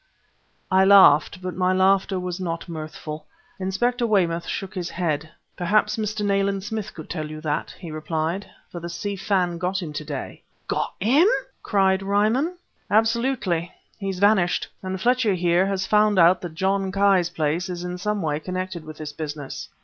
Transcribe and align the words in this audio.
I 0.71 0.83
laughed, 0.83 1.43
but 1.43 1.55
my 1.55 1.73
laughter 1.73 2.19
was 2.19 2.39
not 2.39 2.67
mirthful. 2.67 3.27
Inspector 3.59 4.03
Weymouth 4.07 4.47
shook 4.47 4.73
his 4.73 4.89
head. 4.89 5.29
"Perhaps 5.55 5.95
Mr. 5.97 6.25
Nayland 6.25 6.63
Smith 6.63 6.95
could 6.95 7.07
tell 7.07 7.29
you 7.29 7.39
that," 7.41 7.75
he 7.77 7.91
replied; 7.91 8.49
"for 8.71 8.79
the 8.79 8.89
Si 8.89 9.15
Fan 9.15 9.59
got 9.59 9.79
him 9.79 9.93
to 9.93 10.03
day!" 10.03 10.41
"Got 10.67 10.95
him!" 10.99 11.27
cried 11.61 12.01
Ryman. 12.01 12.57
"Absolutely! 12.89 13.71
He's 13.99 14.17
vanished! 14.17 14.69
And 14.81 14.99
Fletcher 14.99 15.35
here 15.35 15.67
has 15.67 15.85
found 15.85 16.17
out 16.17 16.41
that 16.41 16.55
John 16.55 16.91
Ki's 16.91 17.29
place 17.29 17.69
is 17.69 17.83
in 17.83 17.99
some 17.99 18.23
way 18.23 18.39
connected 18.39 18.83
with 18.83 18.97
this 18.97 19.13
business." 19.13 19.69